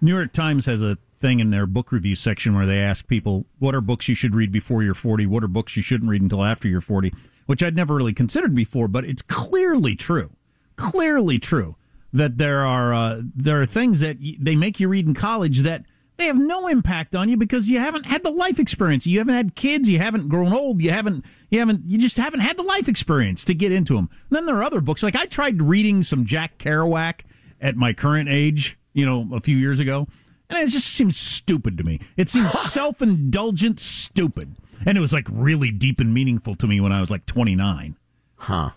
[0.01, 3.45] New York Times has a thing in their book review section where they ask people
[3.59, 6.21] what are books you should read before you're 40, what are books you shouldn't read
[6.21, 7.13] until after you're 40,
[7.45, 10.31] which I'd never really considered before, but it's clearly true.
[10.75, 11.75] Clearly true
[12.11, 15.59] that there are uh, there are things that y- they make you read in college
[15.59, 15.83] that
[16.17, 19.07] they have no impact on you because you haven't had the life experience.
[19.07, 22.41] You haven't had kids, you haven't grown old, you haven't you haven't you just haven't
[22.41, 24.09] had the life experience to get into them.
[24.29, 27.21] And then there are other books like I tried reading some Jack Kerouac
[27.61, 30.07] at my current age, you know, a few years ago,
[30.49, 31.99] and it just seemed stupid to me.
[32.17, 34.55] It seemed self-indulgent stupid.
[34.85, 37.97] And it was like really deep and meaningful to me when I was like 29.
[38.35, 38.71] Huh.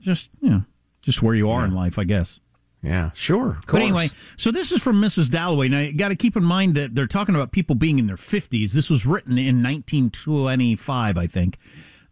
[0.00, 0.64] Just, you know,
[1.00, 2.40] just where you are in life, I guess.
[2.82, 3.60] Yeah, sure.
[3.66, 5.30] But anyway, so this is from Mrs.
[5.30, 5.68] Dalloway.
[5.68, 8.16] Now, you got to keep in mind that they're talking about people being in their
[8.16, 8.72] 50s.
[8.72, 11.56] This was written in 1925, I think.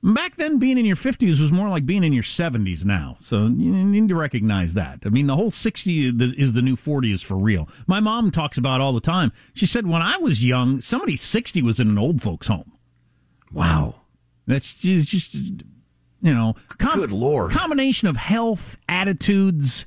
[0.02, 3.16] Back then, being in your 50s was more like being in your 70s now.
[3.20, 5.00] So you need to recognize that.
[5.04, 7.68] I mean, the whole 60 is the new 40 is for real.
[7.86, 9.30] My mom talks about it all the time.
[9.52, 12.71] She said, when I was young, somebody 60 was in an old folks' home.
[13.52, 13.96] Wow.
[14.46, 17.52] That's just, just you know, com- Good Lord.
[17.52, 19.86] combination of health, attitudes,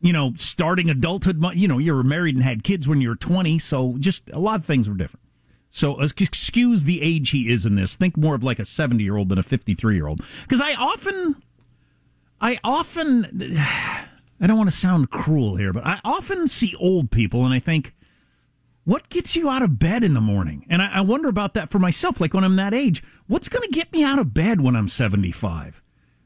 [0.00, 1.42] you know, starting adulthood.
[1.54, 4.38] You know, you were married and had kids when you were 20, so just a
[4.38, 5.22] lot of things were different.
[5.70, 7.96] So uh, excuse the age he is in this.
[7.96, 10.20] Think more of like a 70 year old than a 53 year old.
[10.42, 11.42] Because I often,
[12.40, 13.42] I often,
[14.40, 17.58] I don't want to sound cruel here, but I often see old people and I
[17.58, 17.93] think,
[18.84, 20.66] what gets you out of bed in the morning?
[20.68, 22.20] And I, I wonder about that for myself.
[22.20, 24.88] Like when I'm that age, what's going to get me out of bed when I'm
[24.88, 25.82] 75?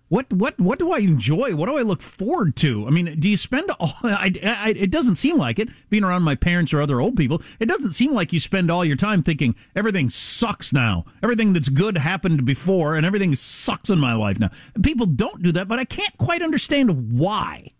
[0.09, 1.55] What what what do I enjoy?
[1.55, 2.87] What do I look forward to?
[2.87, 3.93] I mean, do you spend all?
[4.03, 5.69] I, I, it doesn't seem like it.
[5.91, 8.85] Being around my parents or other old people, it doesn't seem like you spend all
[8.87, 11.05] your time thinking everything sucks now.
[11.23, 14.51] Everything that's good happened before, and everything sucks in my life now.
[14.83, 17.73] People don't do that, but I can't quite understand why.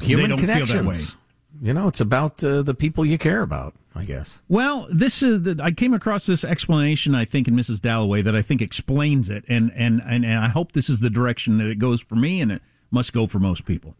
[0.00, 1.16] Human they don't feel that connections.
[1.60, 4.40] You know, it's about uh, the people you care about, I guess.
[4.48, 7.80] Well, this is the, I came across this explanation I think in Mrs.
[7.80, 11.10] Dalloway that I think explains it, and, and and and I hope this is the
[11.10, 13.94] direction that it goes for me, and it must go for most people.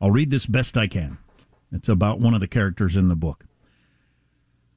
[0.00, 1.18] I'll read this best I can.
[1.72, 3.46] It's about one of the characters in the book.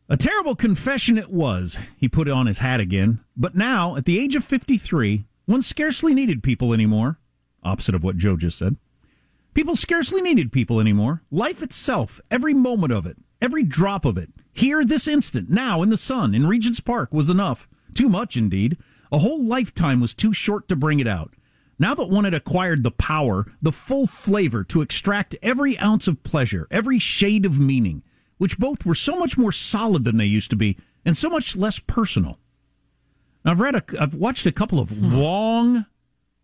[0.08, 1.78] A terrible confession it was.
[1.97, 6.13] He put on his hat again, but now at the age of fifty-three, one scarcely
[6.13, 7.19] needed people anymore.
[7.63, 8.78] Opposite of what Joe just said.
[9.54, 11.21] People scarcely needed people anymore.
[11.32, 15.89] Life itself, every moment of it, every drop of it, here, this instant, now, in
[15.89, 17.67] the sun, in Regent's Park, was enough.
[17.93, 18.77] Too much, indeed.
[19.12, 21.34] A whole lifetime was too short to bring it out.
[21.77, 26.23] Now that one had acquired the power, the full flavor to extract every ounce of
[26.23, 28.03] pleasure, every shade of meaning,
[28.38, 31.56] which both were so much more solid than they used to be, and so much
[31.56, 32.39] less personal.
[33.43, 35.13] Now, I've read, a, I've watched a couple of hmm.
[35.13, 35.86] long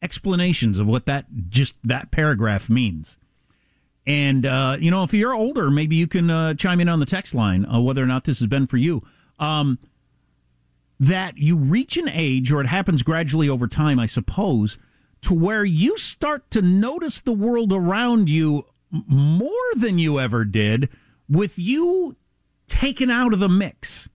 [0.01, 3.17] explanations of what that just that paragraph means.
[4.09, 7.05] And uh, you know, if you're older, maybe you can uh, chime in on the
[7.05, 9.03] text line uh, whether or not this has been for you.
[9.37, 9.77] Um,
[10.99, 14.79] that you reach an age, or it happens gradually over time, I suppose,
[15.21, 20.89] to where you start to notice the world around you more than you ever did,
[21.29, 22.17] with you
[22.65, 24.09] taken out of the mix.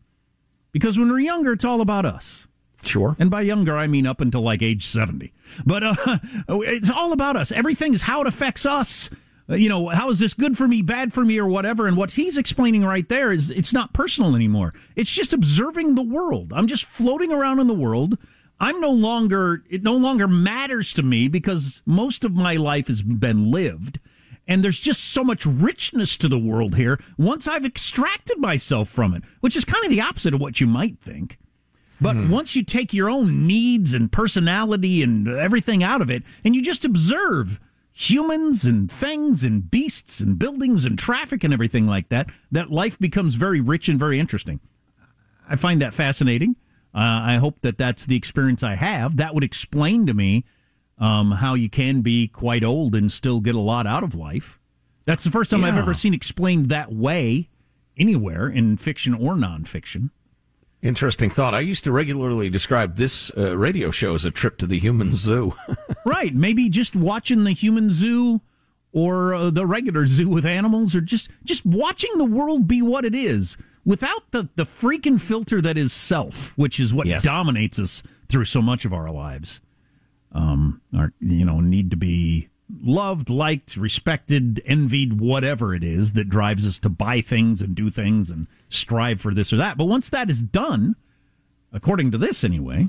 [0.72, 2.48] Because when we're younger, it's all about us.
[2.82, 3.14] Sure.
[3.20, 5.32] And by younger, I mean up until like age 70.
[5.64, 7.52] But uh, it's all about us.
[7.52, 9.08] Everything's how it affects us.
[9.48, 11.86] Uh, You know, how is this good for me, bad for me, or whatever?
[11.86, 14.72] And what he's explaining right there is it's not personal anymore.
[14.96, 16.52] It's just observing the world.
[16.54, 18.18] I'm just floating around in the world.
[18.60, 23.02] I'm no longer, it no longer matters to me because most of my life has
[23.02, 23.98] been lived.
[24.46, 29.14] And there's just so much richness to the world here once I've extracted myself from
[29.14, 31.38] it, which is kind of the opposite of what you might think.
[32.00, 36.54] But once you take your own needs and personality and everything out of it, and
[36.54, 37.58] you just observe
[37.94, 42.98] humans and things and beasts and buildings and traffic and everything like that, that life
[42.98, 44.60] becomes very rich and very interesting.
[45.48, 46.56] I find that fascinating.
[46.92, 49.16] Uh, I hope that that's the experience I have.
[49.16, 50.44] That would explain to me
[50.98, 54.58] um, how you can be quite old and still get a lot out of life.
[55.04, 57.50] That's the first time I've ever seen explained that way
[57.96, 60.10] anywhere in fiction or nonfiction.
[60.84, 61.54] Interesting thought.
[61.54, 65.12] I used to regularly describe this uh, radio show as a trip to the human
[65.12, 65.54] zoo.
[66.04, 66.34] right.
[66.34, 68.42] Maybe just watching the human zoo
[68.92, 73.06] or uh, the regular zoo with animals or just just watching the world be what
[73.06, 78.02] it is without the the freaking filter that is self, which is what dominates us
[78.28, 79.62] through so much of our lives.
[80.32, 82.50] Um our you know need to be
[82.82, 87.88] loved, liked, respected, envied, whatever it is that drives us to buy things and do
[87.88, 89.76] things and strive for this or that.
[89.76, 90.96] But once that is done,
[91.72, 92.88] according to this anyway,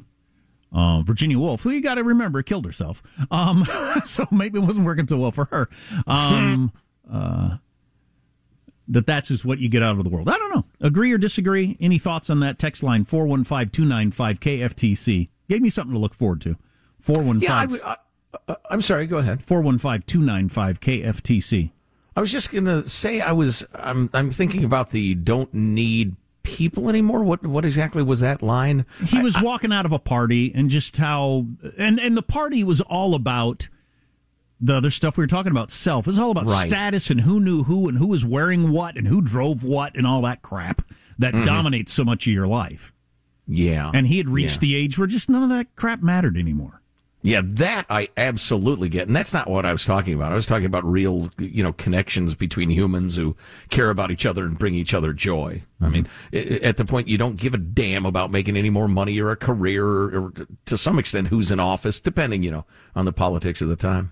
[0.72, 3.02] uh, Virginia Woolf, who you got to remember killed herself.
[3.32, 3.66] Um,
[4.04, 5.70] so maybe it wasn't working so well for her.
[6.08, 6.72] Um,
[7.12, 7.58] uh,
[8.88, 10.30] that that's just what you get out of the world.
[10.30, 10.66] I don't know.
[10.82, 11.78] Agree or disagree?
[11.80, 12.60] Any thoughts on that?
[12.60, 15.30] Text line 415 295 KFTC.
[15.50, 16.56] Gave me something to look forward to.
[17.00, 17.42] 415
[17.80, 17.98] yeah, I, I-
[18.50, 19.08] I- I'm sorry.
[19.08, 19.42] Go ahead.
[19.44, 21.72] 415 295 KFTC.
[22.16, 23.66] I was just going to say I was.
[23.74, 24.10] I'm.
[24.14, 27.24] I'm thinking about the don't need people anymore.
[27.24, 28.86] What What exactly was that line?
[29.06, 31.48] He was walking out of a party and just how
[31.78, 33.68] and and the party was all about
[34.62, 36.06] the other stuff we were talking about self.
[36.08, 36.70] It was all about Right.
[36.70, 40.08] status and who knew who and who was wearing what and who drove what and
[40.08, 40.82] all that crap
[41.20, 41.46] that Mhm.
[41.46, 42.94] dominates so much of your life.
[43.48, 44.60] Yeah, And he had reached Yeah.
[44.70, 46.82] the age where just none of that crap mattered anymore.
[47.26, 49.08] Yeah, that I absolutely get.
[49.08, 50.32] And that's not what I was talking about.
[50.32, 53.36] I was talking about real, you know, connections between humans who
[53.70, 55.64] care about each other and bring each other joy.
[55.82, 59.20] I mean, at the point you don't give a damn about making any more money
[59.20, 60.34] or a career or, or
[60.66, 64.12] to some extent who's in office, depending, you know, on the politics of the time.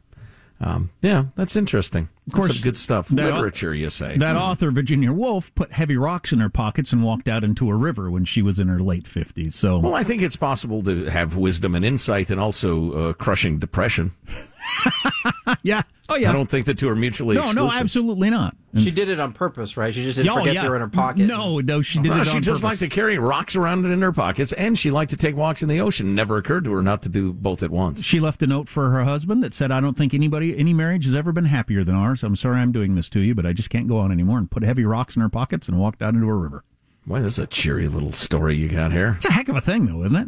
[0.66, 2.08] Um, yeah, that's interesting.
[2.28, 3.10] Of course, good stuff.
[3.10, 4.18] that Literature, you say.
[4.18, 4.42] That Hmm.
[4.42, 8.10] author, Virginia Woolf, put heavy rocks in her pockets and walked out into a river
[8.10, 9.52] when she was in her late 50s.
[9.54, 13.60] So Well, I think it's possible to have wisdom and insight and also uh, crushing
[13.60, 14.12] depression.
[15.64, 15.84] yeah.
[16.10, 16.30] Oh, yeah.
[16.30, 17.72] I don't think the two are mutually no, exclusive.
[17.72, 18.56] no, absolutely not.
[18.78, 19.94] She did it on purpose, right?
[19.94, 20.64] She just didn't Oh, forget yeah.
[20.64, 21.26] they were in her pocket.
[21.28, 22.64] No, no, she did Well, it she on just purpose.
[22.64, 25.70] liked to carry rocks around in her pockets, and she liked to take walks in
[25.70, 26.14] the ocean.
[26.14, 28.04] Never occurred to her not to do both at once.
[28.04, 31.06] She left a note for her husband that said, I don't think anybody, any marriage
[31.06, 32.24] has ever been happier than ours.
[32.24, 34.40] I'm sorry I'm doing this to you, but I just can't go on anymore.
[34.40, 36.64] And put heavy rocks in her pockets and walked out into a river.
[37.06, 39.14] Boy, this is a cheery little story you got here.
[39.18, 40.28] It's a heck of a thing, though, isn't it?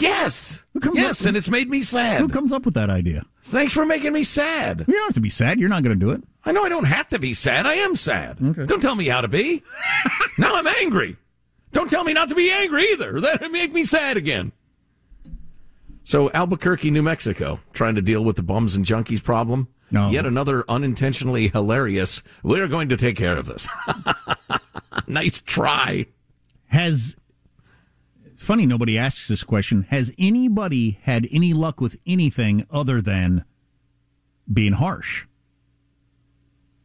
[0.00, 0.64] Yes.
[0.80, 2.20] comes Yes, up- and it's made me sad.
[2.20, 3.24] Who comes up with that idea?
[3.44, 4.84] Thanks for making me sad.
[4.86, 5.58] You don't have to be sad.
[5.58, 6.22] You're not going to do it.
[6.44, 7.66] I know I don't have to be sad.
[7.66, 8.38] I am sad.
[8.66, 9.62] Don't tell me how to be.
[10.38, 11.16] now I'm angry.
[11.72, 13.20] Don't tell me not to be angry either.
[13.20, 14.52] That'll make me sad again.
[16.04, 19.68] So Albuquerque, New Mexico, trying to deal with the bums and junkies problem.
[19.90, 20.08] No.
[20.10, 22.22] Yet another unintentionally hilarious.
[22.42, 23.68] We're going to take care of this.
[25.06, 26.06] nice try.
[26.68, 27.14] Has
[28.42, 29.86] funny nobody asks this question.
[29.90, 33.44] Has anybody had any luck with anything other than
[34.52, 35.24] being harsh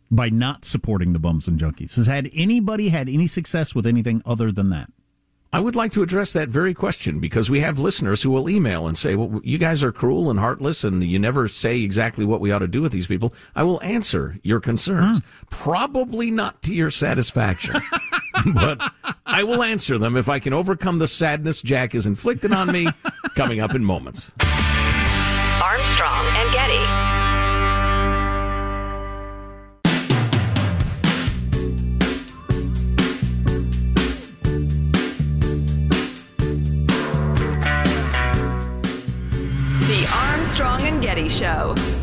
[0.10, 1.96] by not supporting the bums and junkies?
[1.96, 4.90] Has had anybody had any success with anything other than that?
[5.54, 8.86] I would like to address that very question because we have listeners who will email
[8.86, 12.42] and say, well, you guys are cruel and heartless and you never say exactly what
[12.42, 13.34] we ought to do with these people.
[13.56, 15.20] I will answer your concerns.
[15.20, 15.26] Hmm.
[15.50, 17.82] Probably not to your satisfaction,
[18.54, 18.82] but
[19.26, 22.88] I will answer them if I can overcome the sadness Jack has inflicted on me
[23.36, 24.32] coming up in moments.
[25.62, 27.08] Armstrong and Getty.
[39.88, 41.97] The Armstrong and Getty Show.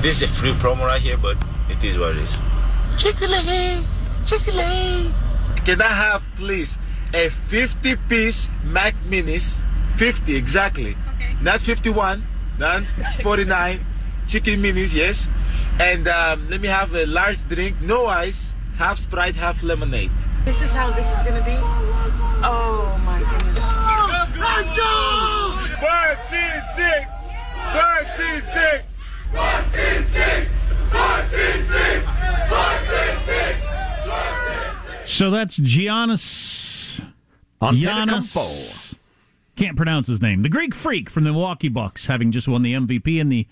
[0.00, 1.36] This is a free promo right here, but
[1.68, 2.36] it is what it is.
[2.96, 3.82] Chick-fil-A,
[4.24, 5.12] Chick-fil-A.
[5.64, 6.78] Can I have, please,
[7.12, 9.58] a 50 piece Mac Minis?
[9.96, 10.96] 50 exactly.
[11.16, 11.34] okay.
[11.42, 12.24] Not 51,
[12.58, 12.84] not
[13.22, 13.84] 49.
[14.28, 15.28] Chicken Minis, yes.
[15.80, 20.10] And um, let me have a large drink, no ice, half Sprite, half lemonade.
[20.44, 21.56] This is how this is gonna be.
[22.44, 23.64] Oh my goodness.
[24.38, 25.54] Let's go!
[25.80, 27.08] Bird C6!
[27.74, 28.46] Bird C6!
[28.46, 28.88] Bird C6!
[29.32, 29.64] Bird C6!
[29.64, 30.07] Bird C6!
[35.18, 37.02] So that's Giannis
[37.60, 38.06] Antetokounmpo.
[38.06, 38.98] Giannis
[39.56, 40.42] Can't pronounce his name.
[40.42, 43.48] The Greek Freak from the Milwaukee Bucks, having just won the MVP in the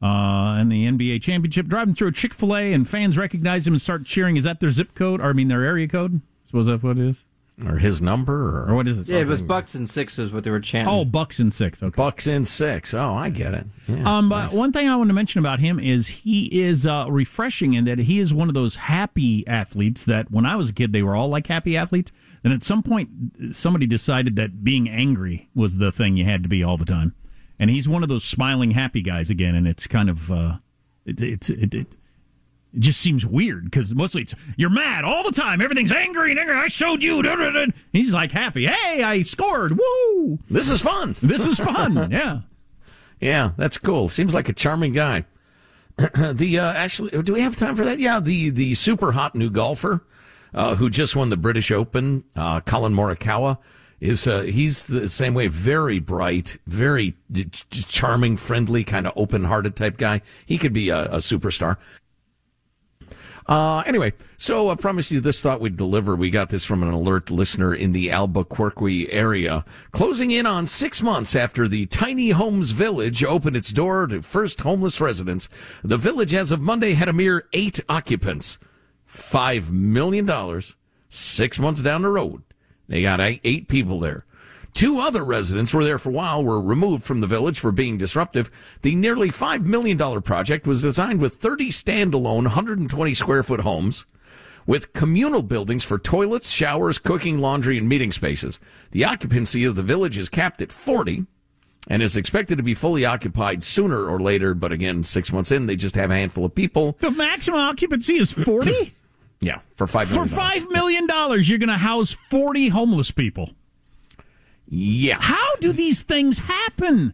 [0.00, 3.74] uh, and the NBA championship, driving through a Chick Fil A, and fans recognize him
[3.74, 4.36] and start cheering.
[4.36, 5.20] Is that their zip code?
[5.20, 6.16] Or I mean, their area code?
[6.16, 7.24] I Suppose that's what it is.
[7.66, 9.06] Or his number, or, Or what is it?
[9.08, 10.92] Yeah, it was Bucks and Six is what they were chanting.
[10.94, 11.82] Oh, Bucks and six.
[11.82, 11.94] Okay.
[11.94, 12.94] Bucks in six.
[12.94, 13.66] Oh, I get it.
[13.86, 14.52] Yeah, Um, but nice.
[14.54, 17.98] one thing I want to mention about him is he is uh, refreshing in that
[17.98, 21.14] he is one of those happy athletes that when I was a kid they were
[21.16, 22.12] all like happy athletes.
[22.42, 23.10] Then at some point
[23.52, 27.14] somebody decided that being angry was the thing you had to be all the time,
[27.58, 29.54] and he's one of those smiling happy guys again.
[29.54, 30.56] And it's kind of uh,
[31.04, 31.86] it, it's it, it
[32.74, 35.60] it just seems weird because mostly it's you're mad all the time.
[35.60, 36.56] Everything's angry and angry.
[36.56, 37.22] I showed you.
[37.22, 37.66] Da, da, da.
[37.92, 38.66] He's like happy.
[38.66, 39.78] Hey, I scored.
[39.78, 40.38] Woo!
[40.48, 41.16] This is fun.
[41.22, 42.10] This is fun.
[42.10, 42.40] yeah.
[43.20, 44.08] Yeah, that's cool.
[44.08, 45.26] Seems like a charming guy.
[45.96, 47.98] the uh, actually, do we have time for that?
[47.98, 50.02] Yeah, the the super hot new golfer
[50.54, 53.58] uh, who just won the British Open, uh, Collin Morikawa,
[54.00, 55.48] is uh, he's the same way.
[55.48, 60.22] Very bright, very ch- charming, friendly, kind of open hearted type guy.
[60.46, 61.76] He could be a, a superstar.
[63.46, 66.14] Uh, anyway, so I promised you this thought we'd deliver.
[66.14, 69.64] We got this from an alert listener in the Albuquerque area.
[69.92, 74.60] Closing in on six months after the Tiny Homes Village opened its door to first
[74.60, 75.48] homeless residents,
[75.82, 78.58] the village as of Monday had a mere eight occupants.
[79.04, 80.76] Five million dollars,
[81.08, 82.42] six months down the road.
[82.88, 84.24] They got eight people there.
[84.74, 87.98] Two other residents were there for a while, were removed from the village for being
[87.98, 88.50] disruptive.
[88.82, 94.04] The nearly $5 million project was designed with 30 standalone 120 square foot homes
[94.66, 98.60] with communal buildings for toilets, showers, cooking, laundry, and meeting spaces.
[98.92, 101.26] The occupancy of the village is capped at 40
[101.88, 104.54] and is expected to be fully occupied sooner or later.
[104.54, 106.96] But again, six months in, they just have a handful of people.
[107.00, 108.94] The maximum occupancy is 40?
[109.42, 113.48] Yeah, for five For $5 million, you're going to house 40 homeless people.
[114.70, 115.18] Yeah.
[115.20, 117.12] How do these things happen?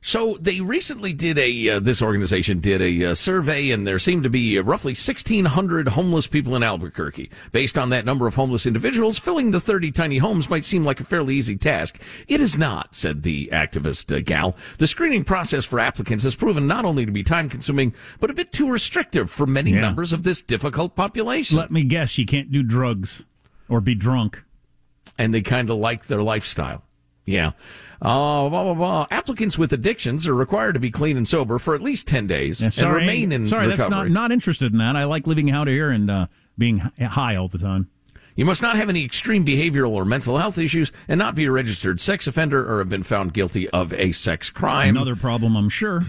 [0.00, 4.22] So they recently did a uh, this organization did a uh, survey, and there seemed
[4.24, 7.30] to be uh, roughly 1,600 homeless people in Albuquerque.
[7.50, 11.00] Based on that number of homeless individuals, filling the 30 tiny homes might seem like
[11.00, 12.00] a fairly easy task.
[12.28, 14.56] It is not, said the activist uh, gal.
[14.78, 18.34] The screening process for applicants has proven not only to be time consuming, but a
[18.34, 19.80] bit too restrictive for many Yeah.
[19.82, 21.58] members of this difficult population.
[21.58, 23.24] Let me guess, you can't do drugs
[23.68, 24.44] or be drunk.
[25.18, 26.84] And they kind of like their lifestyle.
[27.26, 27.48] Yeah.
[28.00, 29.06] Uh, blah, blah, blah.
[29.10, 32.60] Applicants with addictions are required to be clean and sober for at least 10 days
[32.62, 33.76] Yeah, and remain in sorry, recovery.
[33.76, 34.96] that's not, not interested in that.
[34.96, 37.90] I like living out here and uh, being high all the time.
[38.36, 41.50] You must not have any extreme behavioral or mental health issues and not be a
[41.50, 44.90] registered sex offender or have been found guilty of a sex crime.
[44.90, 46.02] Another problem, I'm sure.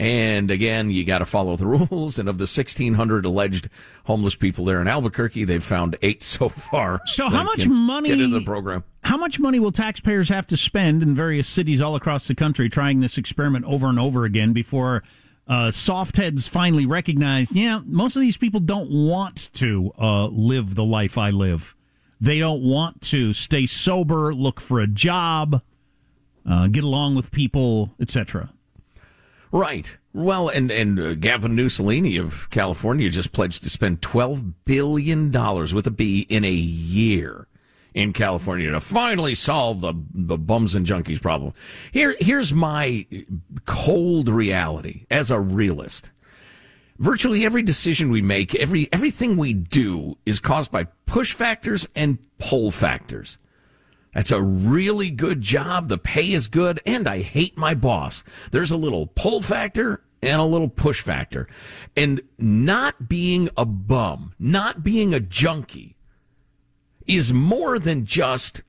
[0.00, 2.18] And again, you got to follow the rules.
[2.18, 3.68] And of the 1,600 alleged
[4.06, 7.02] homeless people there in Albuquerque, they've found eight so far.
[7.04, 8.82] So how much money Get into the program.
[9.04, 12.70] How much money will taxpayers have to spend in various cities all across the country
[12.70, 15.02] trying this experiment over and over again before
[15.46, 20.76] uh, soft heads finally recognize, yeah, most of these people don't want to uh, live
[20.76, 21.74] the life I live.
[22.22, 25.60] They don't want to stay sober, look for a job,
[26.48, 28.50] uh, get along with people, etc.
[29.52, 29.96] Right.
[30.12, 35.74] Well, and and uh, Gavin Mussolini of California just pledged to spend twelve billion dollars
[35.74, 37.48] with a B in a year
[37.94, 41.52] in California to finally solve the the bums and junkies problem.
[41.92, 43.06] Here, here's my
[43.66, 46.12] cold reality as a realist.
[46.98, 52.18] Virtually every decision we make, every everything we do, is caused by push factors and
[52.38, 53.38] pull factors.
[54.14, 55.88] That's a really good job.
[55.88, 58.24] The pay is good, and I hate my boss.
[58.50, 61.46] There's a little pull factor and a little push factor.
[61.96, 65.96] And not being a bum, not being a junkie,
[67.06, 68.62] is more than just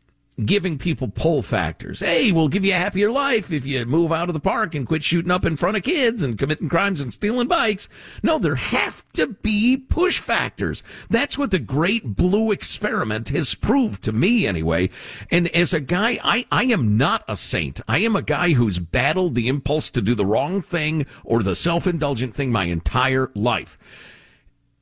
[0.45, 1.99] giving people pull factors.
[1.99, 4.87] Hey, we'll give you a happier life if you move out of the park and
[4.87, 7.87] quit shooting up in front of kids and committing crimes and stealing bikes.
[8.23, 10.83] No, there have to be push factors.
[11.09, 14.89] That's what the great blue experiment has proved to me anyway.
[15.29, 17.81] And as a guy, I, I am not a saint.
[17.87, 21.55] I am a guy who's battled the impulse to do the wrong thing or the
[21.55, 23.77] self-indulgent thing my entire life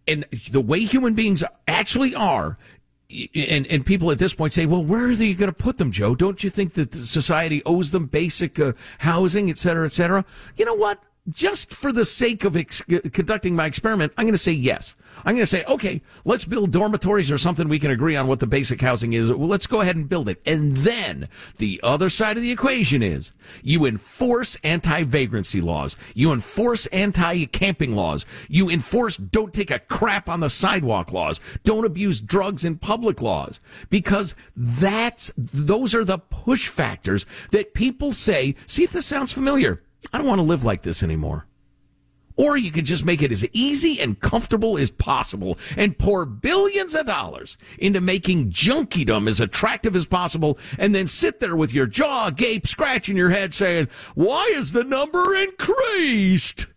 [0.10, 2.57] and the way human beings actually are
[3.34, 5.91] and and people at this point say, well, where are they going to put them,
[5.91, 6.16] Joe?
[6.16, 10.26] Don't you think that society owes them basic uh, housing, et cetera, et cetera?
[10.55, 11.01] You know what?
[11.30, 14.95] Just for the sake of ex- conducting my experiment, I'm going to say yes.
[15.25, 18.39] I'm going to say, okay, let's build dormitories or something we can agree on what
[18.39, 19.30] the basic housing is.
[19.30, 20.41] Well, let's go ahead and build it.
[20.45, 21.27] And then
[21.57, 25.97] the other side of the equation is you enforce anti-vagrancy laws.
[26.13, 28.25] You enforce anti-camping laws.
[28.47, 31.39] You enforce don't take a crap on the sidewalk laws.
[31.63, 33.59] Don't abuse drugs in public laws.
[33.89, 39.82] Because that's, those are the push factors that people say, see if this sounds familiar.
[40.12, 41.45] I don't want to live like this anymore.
[42.36, 46.95] Or you could just make it as easy and comfortable as possible and pour billions
[46.95, 51.86] of dollars into making junkiedom as attractive as possible and then sit there with your
[51.86, 56.68] jaw agape, scratching your head saying, why is the number increased?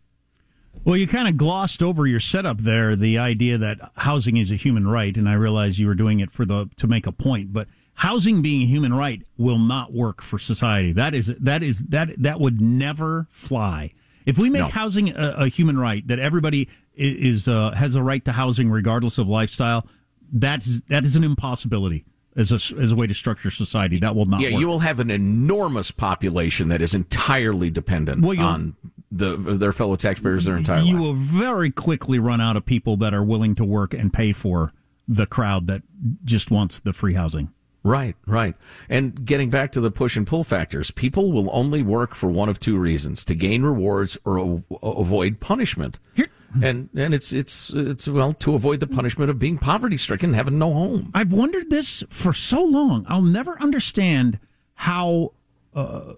[0.84, 4.56] Well, you kind of glossed over your setup there, the idea that housing is a
[4.56, 7.52] human right, and I realize you were doing it for the to make a point,
[7.52, 10.92] but housing being a human right will not work for society.
[10.92, 13.92] That is that is that that would never fly.
[14.24, 14.68] If we make No.
[14.68, 19.18] housing a, a human right, that everybody is uh, has a right to housing regardless
[19.18, 19.86] of lifestyle,
[20.32, 22.04] that's that is an impossibility
[22.36, 23.98] as a as a way to structure society.
[23.98, 24.40] That will not.
[24.40, 24.60] yeah, work.
[24.60, 28.76] you will have an enormous population that is entirely dependent Well, on
[29.10, 30.86] the their fellow taxpayers their entire life.
[30.86, 31.02] you life.
[31.02, 34.72] will very quickly run out of people that are willing to work and pay for
[35.08, 35.82] the crowd that
[36.24, 37.50] just wants the free housing.
[37.84, 38.54] Right, right.
[38.88, 42.48] And getting back to the push and pull factors, people will only work for one
[42.48, 45.98] of two reasons: to gain rewards or a- avoid punishment.
[46.60, 50.58] And and it's it's it's well to avoid the punishment of being poverty stricken, having
[50.58, 51.10] no home.
[51.14, 53.06] I've wondered this for so long.
[53.08, 54.38] I'll never understand
[54.74, 55.32] how
[55.74, 56.12] uh,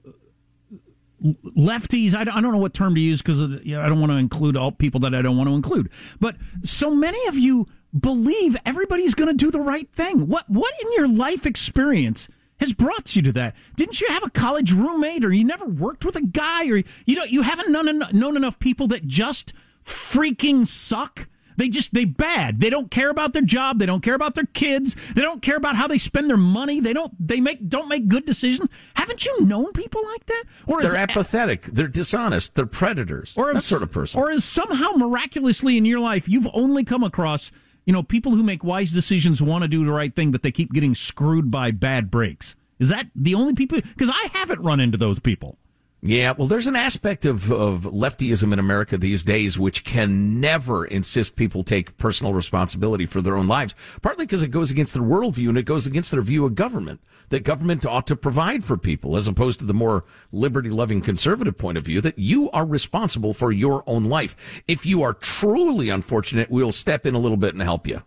[1.57, 2.15] lefties.
[2.15, 4.11] I don't, I don't know what term to use because you know, I don't want
[4.11, 5.91] to include all people that I don't want to include.
[6.21, 7.69] But so many of you
[7.99, 10.27] believe everybody's going to do the right thing.
[10.27, 12.29] What what in your life experience?
[12.61, 13.55] Has brought you to that.
[13.77, 17.17] Didn't you have a college roommate, or you never worked with a guy, or you
[17.17, 19.53] know you haven't known, en- known enough people that just
[19.85, 21.29] freaking suck?
[21.57, 22.61] They just they bad.
[22.61, 23.79] They don't care about their job.
[23.79, 24.97] They don't care about their kids.
[25.15, 26.81] They don't care about how they spend their money.
[26.81, 28.69] They don't they make don't make good decisions.
[28.95, 30.45] Haven't you known people like that?
[30.67, 31.63] Or They're apathetic.
[31.67, 32.55] They're dishonest.
[32.57, 33.37] They're predators.
[33.39, 34.21] or that is- sort of person.
[34.21, 37.53] Or is somehow miraculously in your life you've only come across
[37.85, 40.53] you know people who make wise decisions want to do the right thing, but they
[40.53, 42.57] keep getting screwed by bad breaks.
[42.79, 43.81] Is that the only people?
[43.81, 45.59] Because I haven't run into those people.
[46.07, 50.85] Yeah, well, there's an aspect of, of leftyism in America these days which can never
[50.85, 55.03] insist people take personal responsibility for their own lives, partly because it goes against their
[55.03, 57.01] worldview and it goes against their view of government.
[57.31, 61.57] That government ought to provide for people, as opposed to the more liberty loving conservative
[61.57, 64.63] point of view that you are responsible for your own life.
[64.69, 68.03] If you are truly unfortunate, we'll step in a little bit and help you.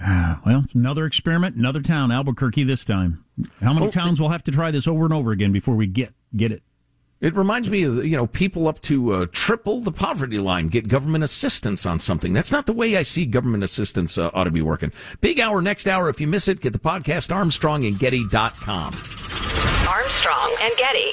[0.00, 3.24] Well, another experiment, another town, Albuquerque this time.
[3.60, 6.14] How many towns will have to try this over and over again before we get
[6.36, 6.62] get it?
[7.20, 10.88] It reminds me of, you know, people up to uh, triple the poverty line get
[10.88, 12.32] government assistance on something.
[12.32, 14.90] That's not the way I see government assistance uh, ought to be working.
[15.20, 16.08] Big hour next hour.
[16.08, 18.94] If you miss it, get the podcast Armstrong and Getty.com.
[19.86, 21.12] Armstrong and Getty.